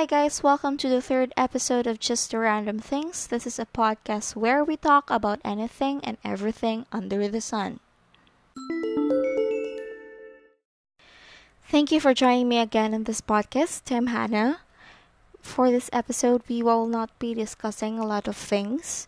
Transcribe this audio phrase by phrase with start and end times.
[0.00, 3.26] Hi, guys, welcome to the third episode of Just Random Things.
[3.26, 7.80] This is a podcast where we talk about anything and everything under the sun.
[11.68, 13.94] Thank you for joining me again in this podcast.
[13.94, 14.60] I'm Hannah.
[15.42, 19.06] For this episode, we will not be discussing a lot of things.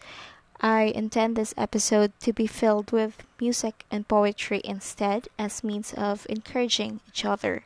[0.61, 6.27] I intend this episode to be filled with music and poetry instead as means of
[6.29, 7.65] encouraging each other.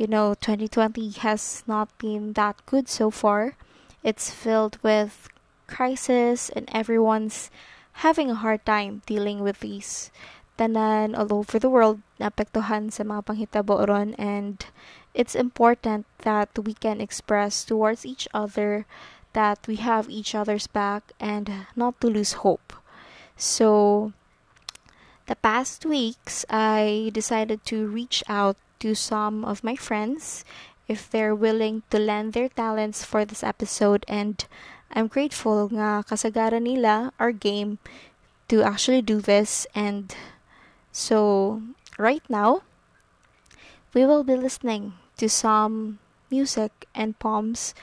[0.00, 3.52] You know, 2020 has not been that good so far.
[4.02, 5.28] It's filled with
[5.66, 7.50] crisis and everyone's
[8.00, 10.10] having a hard time dealing with these
[10.56, 14.72] tanan all over the world naapektuhan sa mga panghitabo ron and
[15.12, 18.88] it's important that we can express towards each other
[19.36, 22.72] that we have each other's back and not to lose hope.
[23.36, 24.16] So,
[25.28, 30.44] the past weeks, I decided to reach out to some of my friends
[30.88, 34.44] if they're willing to lend their talents for this episode and
[34.90, 37.78] I'm grateful nga kasagaran nila our game
[38.48, 40.10] to actually do this and
[40.90, 41.62] so
[41.98, 42.66] right now
[43.94, 47.74] we will be listening to some music and poems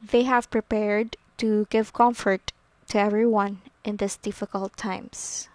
[0.00, 2.52] they have prepared to give comfort
[2.88, 5.48] to everyone in these difficult times.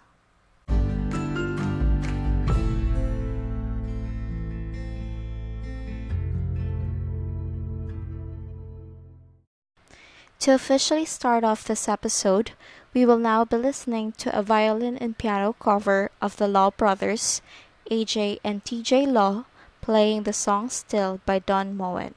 [10.42, 12.50] To officially start off this episode,
[12.92, 17.40] we will now be listening to a violin and piano cover of the Law Brothers,
[17.88, 19.44] AJ and TJ Law,
[19.82, 22.16] playing the song Still by Don Moen.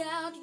[0.00, 0.34] out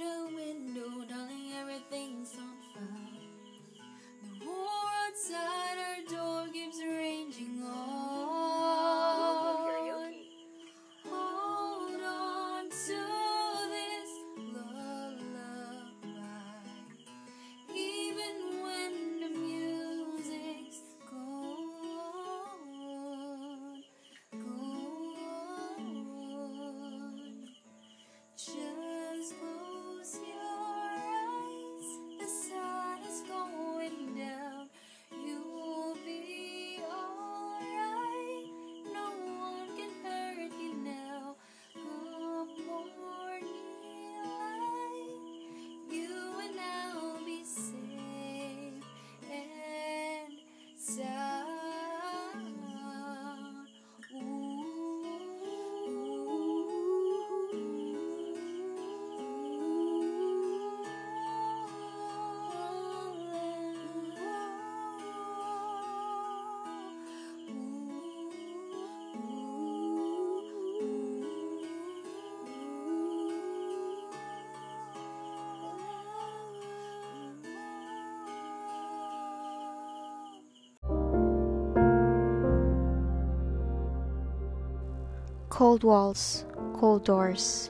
[85.59, 87.69] Cold walls, cold doors,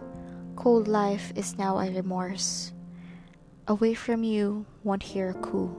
[0.56, 2.71] cold life is now a remorse.
[3.68, 5.75] Away from you, won't hear a coo.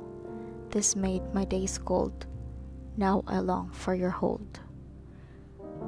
[0.71, 2.27] This made my days cold.
[2.97, 4.59] Now I long for your hold.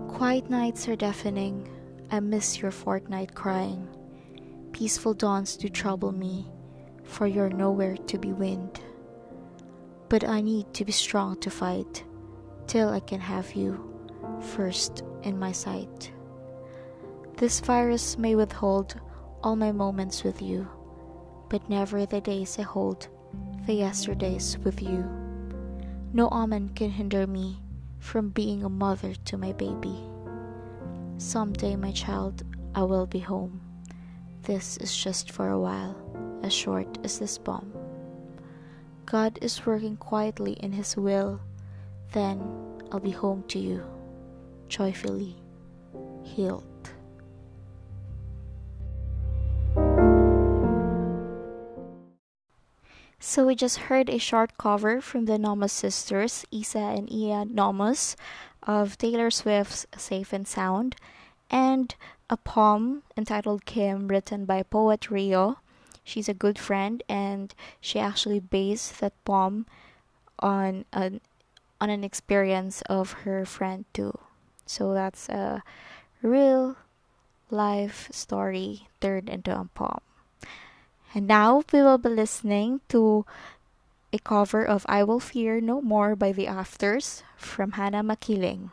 [0.06, 1.68] Quiet nights are deafening.
[2.12, 3.88] I miss your fortnight crying.
[4.70, 6.48] Peaceful dawns do trouble me,
[7.02, 8.80] for you're nowhere to be wind.
[10.08, 12.04] But I need to be strong to fight,
[12.68, 13.88] till I can have you
[14.40, 16.12] first in my sight.
[17.36, 19.00] This virus may withhold
[19.42, 20.68] all my moments with you,
[21.48, 23.08] but never the days I hold,
[23.66, 25.04] the yesterdays with you.
[26.12, 27.60] No omen can hinder me
[27.98, 29.96] from being a mother to my baby.
[31.18, 33.60] Someday, my child, I will be home.
[34.42, 35.96] This is just for a while,
[36.42, 37.72] as short as this bomb.
[39.06, 41.40] God is working quietly in His will,
[42.12, 42.40] then
[42.90, 43.84] I'll be home to you
[44.68, 45.36] joyfully
[46.24, 46.71] healed.
[53.24, 58.16] So we just heard a short cover from the Nomos sisters, Isa and Iya Nomos,
[58.64, 60.96] of Taylor Swift's Safe and Sound,
[61.48, 61.94] and
[62.28, 65.58] a poem entitled Kim, written by poet Rio.
[66.02, 69.66] She's a good friend, and she actually based that poem
[70.40, 71.20] on an
[71.80, 74.18] on an experience of her friend too.
[74.66, 75.62] So that's a
[76.22, 76.74] real
[77.50, 80.02] life story turned into a poem.
[81.14, 83.26] And now we will be listening to
[84.14, 88.70] a cover of I Will Fear No More by the Afters from Hannah Makiling.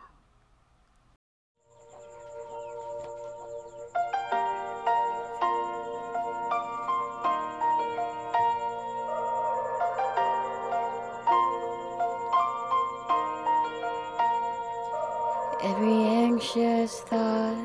[15.62, 17.60] Every anxious thought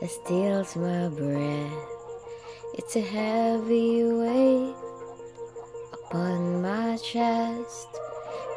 [0.00, 1.99] that steals my breath,
[2.74, 4.74] it's a heavy weight
[5.92, 7.88] upon my chest.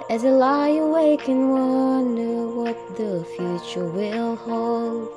[0.09, 5.09] As I lie awake and wonder what the future will hold,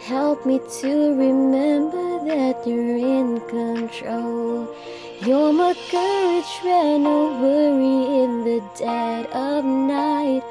[0.00, 4.74] help me to remember that you're in control.
[5.20, 10.42] You're my courage when I worry in the dead of night.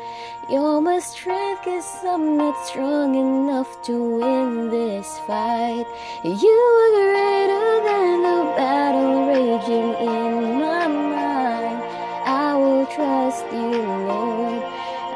[0.49, 5.85] You're my strength, cause I'm not strong enough to win this fight.
[6.23, 11.83] You are greater than the battle raging in my mind.
[12.25, 14.63] I will trust you, Lord.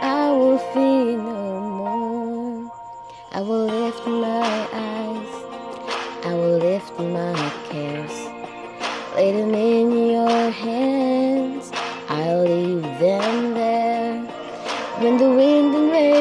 [0.02, 2.72] I will fear no more.
[3.32, 3.75] I will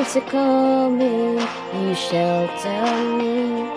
[0.04, 3.70] waves are coming, you shelter me.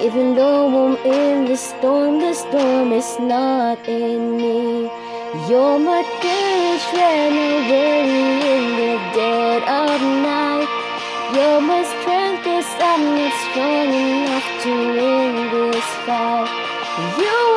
[0.00, 4.90] Even though I'm in the storm, the storm is not in me.
[5.48, 7.28] You're my courage I
[7.68, 10.70] worry in the dead of night.
[11.34, 16.48] You're my strength, cause I'm not strong enough to win this fight.
[17.18, 17.47] You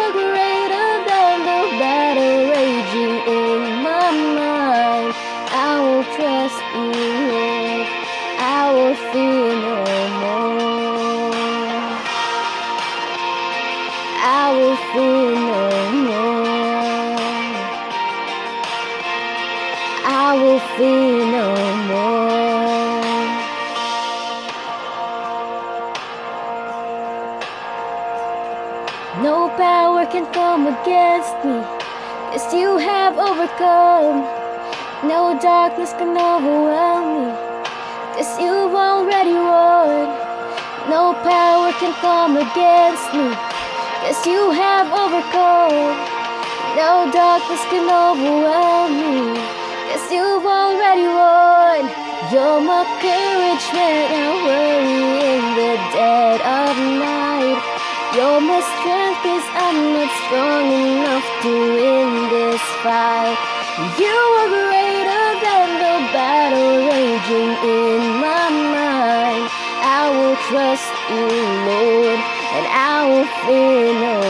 [35.72, 37.32] darkness can overwhelm me,
[38.16, 40.04] cause you've already won.
[40.92, 43.32] No power can come against me,
[44.04, 45.96] cause you have overcome.
[46.76, 49.40] No darkness can overwhelm me,
[49.88, 51.88] cause you've already won.
[52.36, 55.00] You're my courage when I worry
[55.32, 57.64] in the dead of night.
[58.16, 63.40] You're my strength cause I'm not strong enough to win this fight.
[63.98, 65.11] You are greater
[70.52, 71.28] trust you,
[71.70, 72.20] Lord,
[72.56, 74.21] and I will fear no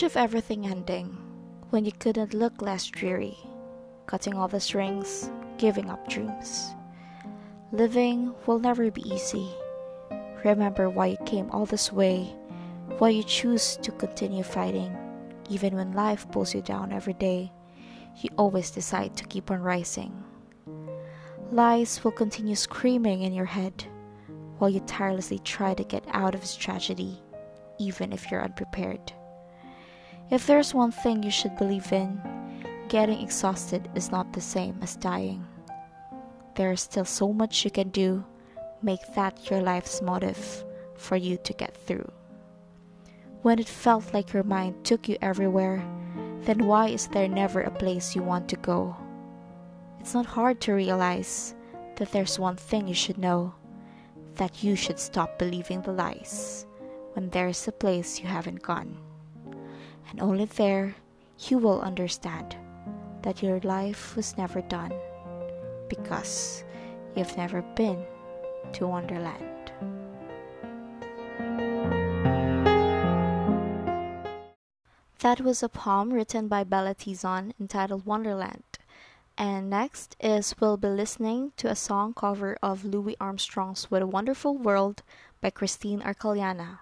[0.00, 1.16] Of everything ending,
[1.70, 3.36] when you couldn't look less dreary,
[4.06, 6.70] cutting all the strings, giving up dreams.
[7.70, 9.48] Living will never be easy.
[10.44, 12.34] Remember why you came all this way,
[12.98, 14.96] why you choose to continue fighting,
[15.48, 17.52] even when life pulls you down every day.
[18.16, 20.24] You always decide to keep on rising.
[21.52, 23.84] Lies will continue screaming in your head
[24.58, 27.22] while you tirelessly try to get out of this tragedy,
[27.78, 29.12] even if you're unprepared.
[30.30, 32.20] If there's one thing you should believe in,
[32.88, 35.46] getting exhausted is not the same as dying.
[36.54, 38.24] There is still so much you can do.
[38.82, 40.64] Make that your life's motive
[40.96, 42.10] for you to get through.
[43.42, 45.84] When it felt like your mind took you everywhere,
[46.42, 48.96] then why is there never a place you want to go?
[50.00, 51.54] It's not hard to realize
[51.96, 53.54] that there's one thing you should know
[54.36, 56.66] that you should stop believing the lies
[57.12, 58.96] when there's a place you haven't gone
[60.12, 60.94] and only there
[61.48, 62.54] you will understand
[63.22, 64.92] that your life was never done
[65.88, 66.64] because
[67.16, 68.04] you've never been
[68.74, 69.72] to Wonderland.
[75.20, 78.64] That was a poem written by Bella Tizon entitled Wonderland.
[79.38, 84.06] And next is we'll be listening to a song cover of Louis Armstrong's What a
[84.06, 85.02] Wonderful World
[85.40, 86.80] by Christine Arcaliana.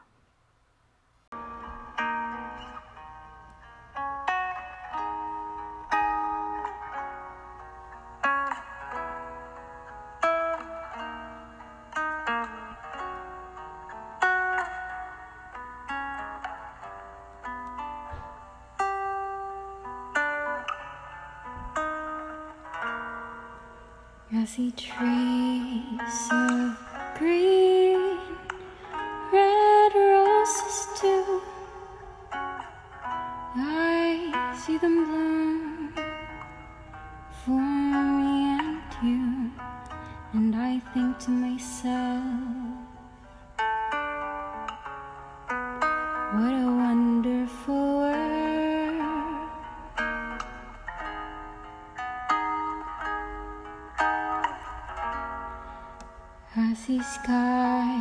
[24.50, 26.49] See trees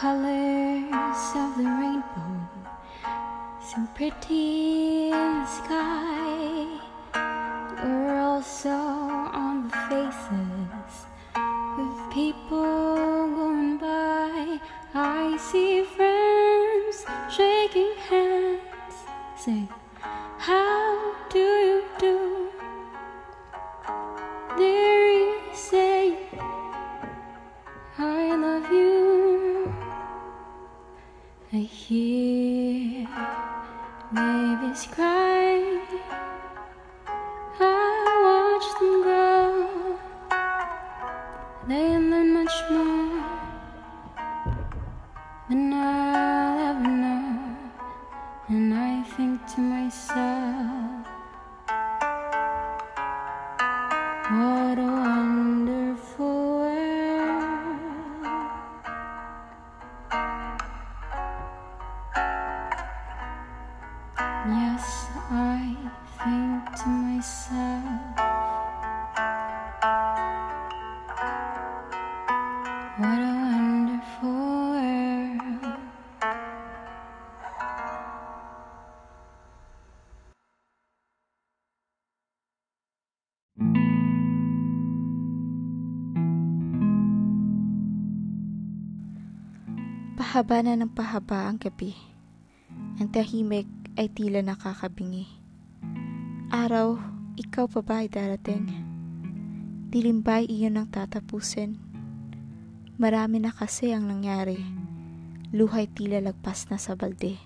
[0.00, 2.32] colors of the rainbow.
[3.62, 6.19] So pretty in the sky
[34.60, 35.80] I boys cry.
[37.60, 39.98] I watch them grow.
[41.66, 43.24] They learn much more
[45.48, 45.99] than I'll
[90.50, 91.94] Pahaba na ng pahaba ang gabi.
[92.98, 95.30] Ang tahimik ay tila nakakabingi.
[96.50, 96.98] Araw,
[97.38, 98.66] ikaw pa ba ay darating?
[99.94, 101.78] Dilim ba'y iyon ang tatapusin?
[102.98, 104.58] Marami na kasi ang nangyari.
[105.54, 107.38] Luhay tila lagpas na sa balde.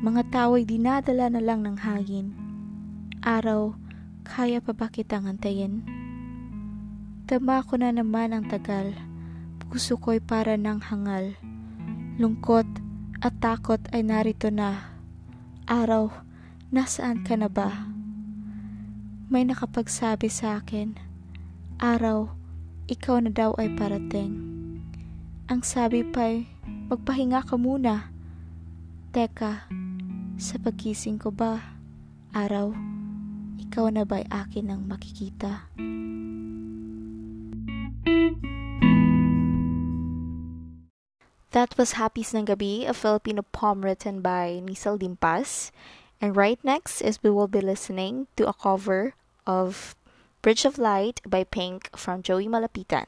[0.00, 2.32] Mga tao'y dinadala na lang ng hangin.
[3.20, 3.76] Araw,
[4.24, 5.84] kaya pa ba kitang antayin?
[7.28, 8.96] Tama ko na naman ang tagal.
[9.68, 11.36] Puso ko'y para ng hangal.
[12.14, 12.70] Lungkot
[13.26, 14.94] at takot ay narito na.
[15.66, 16.14] Araw,
[16.70, 17.90] nasaan ka na ba?
[19.26, 20.94] May nakapagsabi sa akin,
[21.82, 22.30] Araw,
[22.86, 24.30] ikaw na daw ay parating.
[25.50, 26.46] Ang sabi pa'y,
[26.86, 28.14] magpahinga ka muna.
[29.10, 29.66] Teka,
[30.38, 31.58] sa pagising ko ba,
[32.30, 32.70] Araw,
[33.58, 35.66] ikaw na ba'y akin ang makikita?
[41.54, 45.70] That was Hapis ng Gabi, a Filipino poem written by Nisal Dimpas.
[46.18, 49.14] And right next is we will be listening to a cover
[49.46, 49.94] of
[50.42, 53.06] Bridge of Light by Pink from Joey Malapitan.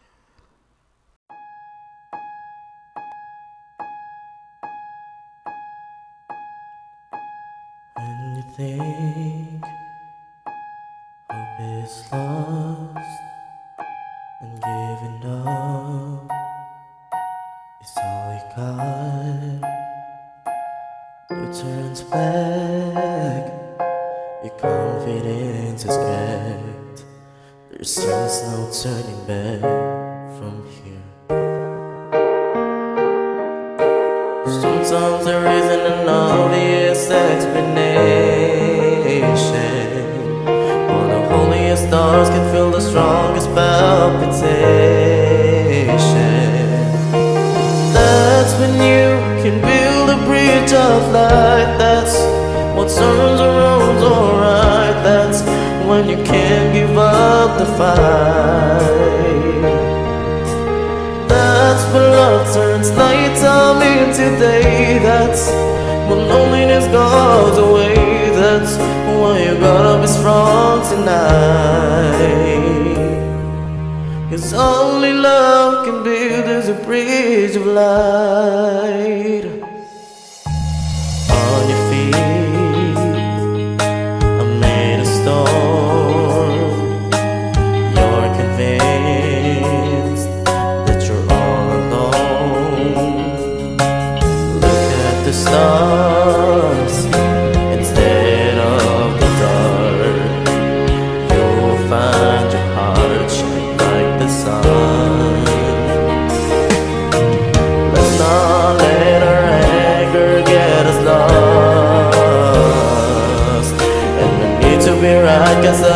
[7.99, 9.59] When you think
[11.35, 13.23] hope is lost
[14.39, 16.46] and giving up
[17.87, 19.63] is all you got,
[21.31, 23.45] it turns back.
[24.43, 27.05] Your confidence is cracked.
[27.71, 29.61] There seems no turning back
[30.37, 31.07] from here.
[34.47, 38.17] Sometimes there isn't an obvious explanation.
[40.93, 44.86] Or the holiest stars can feel the strongest palpitation.
[51.79, 52.17] That's
[52.77, 54.97] what turns around alright.
[55.05, 55.43] That's
[55.87, 58.97] when you can't give up the fight.
[61.29, 64.99] That's when love turns night nighttime into day.
[65.03, 65.49] That's
[66.09, 67.95] when loneliness goes away.
[68.31, 68.77] That's
[69.21, 72.17] when you gotta be strong tonight.
[74.31, 79.56] Cause only love can build us a bridge of light.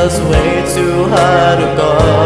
[0.00, 2.19] Us way too high to go.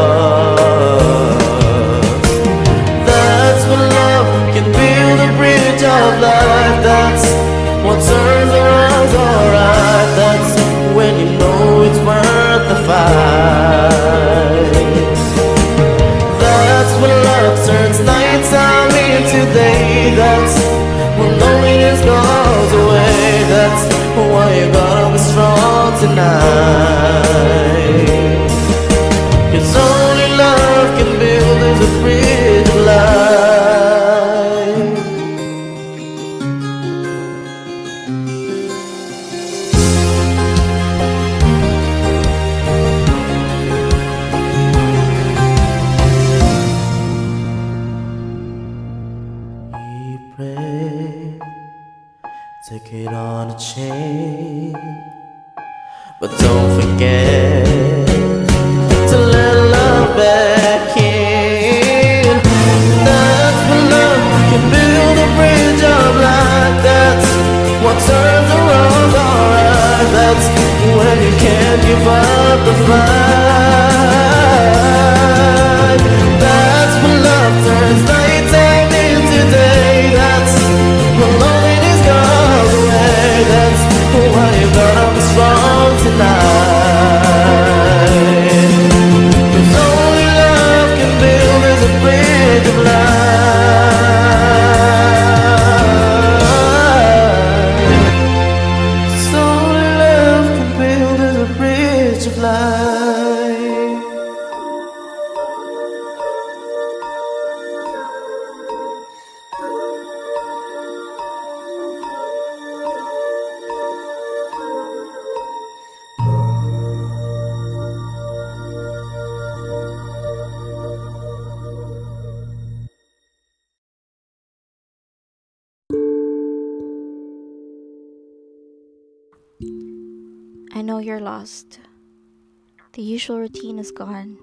[133.04, 134.38] The usual routine is gone.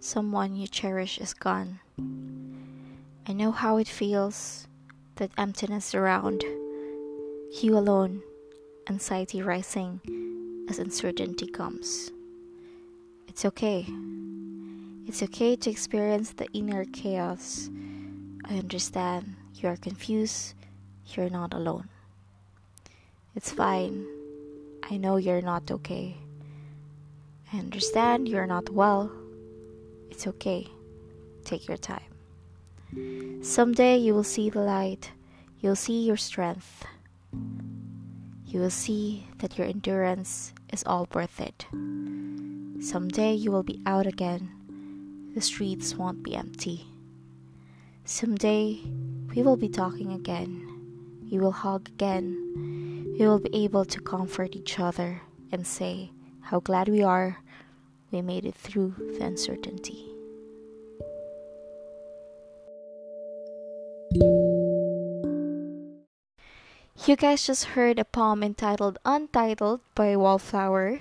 [0.00, 1.80] Someone you cherish is gone.
[3.28, 4.66] I know how it feels,
[5.16, 6.44] that emptiness around.
[7.60, 8.22] You alone,
[8.88, 10.00] anxiety rising
[10.66, 12.10] as uncertainty comes.
[13.28, 13.84] It's okay.
[15.06, 17.68] It's okay to experience the inner chaos.
[18.46, 20.54] I understand you are confused.
[21.08, 21.90] You're not alone.
[23.34, 24.06] It's fine.
[24.82, 26.23] I know you're not okay.
[27.54, 29.12] I understand you're not well.
[30.10, 30.66] It's okay.
[31.44, 32.10] Take your time.
[33.42, 35.12] Someday you will see the light.
[35.60, 36.84] You'll see your strength.
[38.44, 41.66] You will see that your endurance is all worth it.
[42.82, 44.50] Someday you will be out again.
[45.36, 46.88] The streets won't be empty.
[48.04, 48.80] Someday
[49.32, 51.28] we will be talking again.
[51.30, 53.14] We will hug again.
[53.16, 57.38] We will be able to comfort each other and say how glad we are
[58.22, 60.10] made it through the uncertainty.
[67.06, 71.00] You guys just heard a poem entitled Untitled by Wallflower.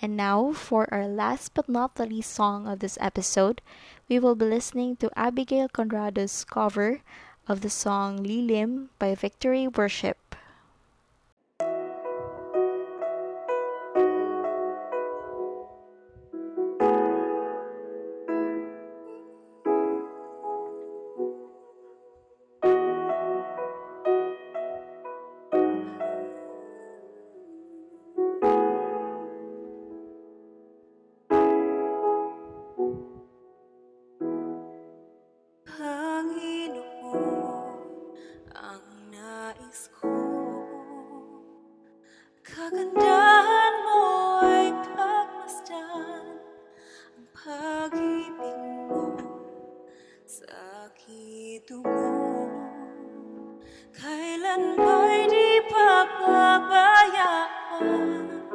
[0.00, 3.60] And now, for our last but not the least song of this episode,
[4.08, 7.02] we will be listening to Abigail Conrado's cover
[7.46, 10.16] of the song Lilim by Victory Worship.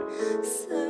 [0.10, 0.89] Papabayaan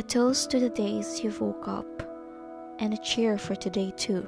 [0.00, 2.02] A toast to the days you've woke up,
[2.78, 4.26] and a cheer for today too.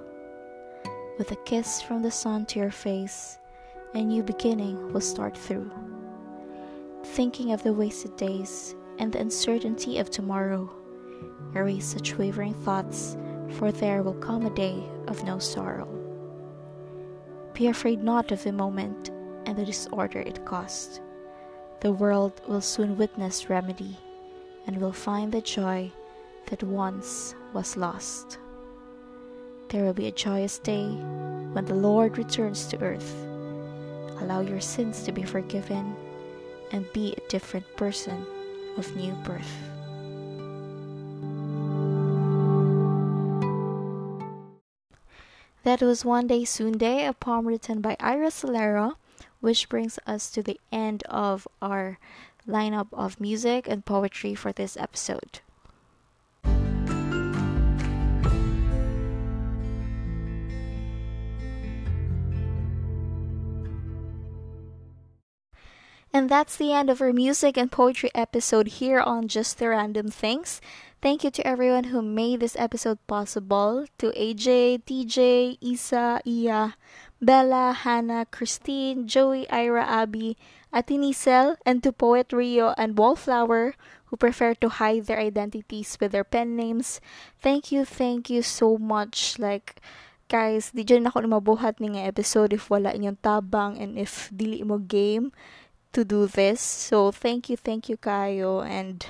[1.17, 3.39] With a kiss from the sun to your face,
[3.95, 5.71] a new beginning will start through.
[7.05, 10.69] Thinking of the wasted days and the uncertainty of tomorrow,
[11.55, 13.17] erase such wavering thoughts,
[13.53, 15.89] for there will come a day of no sorrow.
[17.55, 19.09] Be afraid not of the moment
[19.47, 21.01] and the disorder it caused.
[21.81, 23.97] The world will soon witness remedy
[24.66, 25.90] and will find the joy
[26.46, 28.38] that once was lost.
[29.68, 30.88] There will be a joyous day
[31.53, 33.14] when the Lord returns to earth.
[34.20, 35.96] Allow your sins to be forgiven
[36.72, 38.25] and be a different person
[38.77, 39.53] of new birth.
[45.64, 48.96] That was One Day Soon Day, a poem written by Ira Solera,
[49.40, 51.98] which brings us to the end of our
[52.47, 55.41] lineup of music and poetry for this episode.
[66.15, 70.09] And that's the end of our music and poetry episode here on Just the Random
[70.09, 70.61] Things.
[71.03, 73.91] Thank you to everyone who made this episode possible.
[73.99, 76.79] To AJ, TJ, Isa, Iya,
[77.19, 80.38] Bella, Hannah, Christine, Joey, Ira, Abby,
[80.71, 83.75] Atinisel, and to Poet Rio and Wallflower
[84.07, 87.03] who prefer to hide their identities with their pen names.
[87.43, 89.43] Thank you, thank you so much.
[89.43, 89.83] Like,
[90.31, 94.62] guys, di dyan ako mabuhat ni nga episode if wala inyong tabang and if dili
[94.62, 95.35] mo game
[95.91, 96.62] to do this.
[96.62, 98.62] So, thank you, thank you kayo.
[98.62, 99.03] And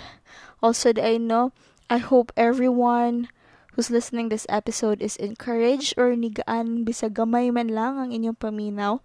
[0.65, 1.53] also, I know,
[1.93, 3.29] I hope everyone
[3.77, 9.05] who's listening this episode is encouraged or nigaan bisag man lang ang inyong paminaw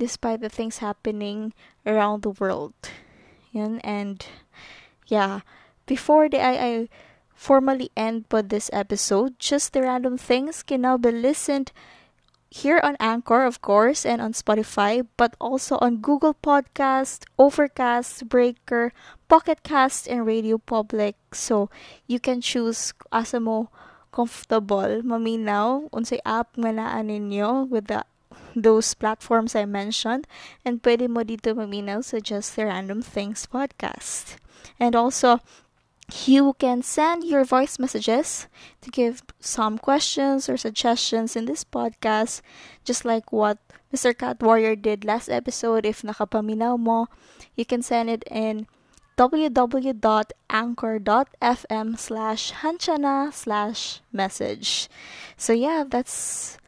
[0.00, 1.52] despite the things happening
[1.84, 2.72] around the world.
[3.52, 4.24] Yan, and
[5.12, 5.44] yeah,
[5.84, 6.72] before the I, I
[7.36, 11.68] formally end for this episode, just the random things can now be listened
[12.52, 18.92] here on Anchor, of course, and on Spotify, but also on Google Podcast, Overcast, Breaker,
[19.28, 21.16] Pocket Cast, and Radio Public.
[21.32, 21.72] So
[22.06, 23.72] you can choose asa mo
[24.12, 28.04] comfortable maminaw unsay app nga naa ninyo with the
[28.52, 30.28] those platforms I mentioned
[30.60, 34.36] and pwede mo dito maminaw sa Just the Random Things podcast.
[34.76, 35.40] And also
[36.10, 38.48] you can send your voice messages
[38.80, 42.40] to give some questions or suggestions in this podcast,
[42.84, 43.58] just like what
[43.94, 44.16] Mr.
[44.16, 45.86] Cat Warrior did last episode.
[45.86, 47.08] If nakapaminaw mo,
[47.54, 48.66] you can send it in
[49.16, 54.88] www.anchor.fm slash hanchana slash message.
[55.36, 56.58] So yeah, that's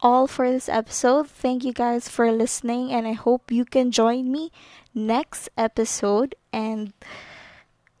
[0.00, 1.30] all for this episode.
[1.30, 4.52] Thank you guys for listening, and I hope you can join me
[4.92, 6.34] next episode.
[6.52, 6.92] And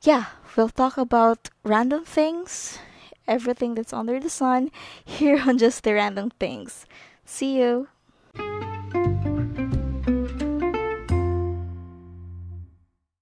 [0.02, 2.78] yeah, we'll talk about random things,
[3.26, 4.70] everything that's under the sun,
[5.04, 6.86] here on Just the Random Things.
[7.24, 7.88] See you.